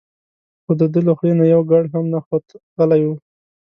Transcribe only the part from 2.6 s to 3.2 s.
غلی و.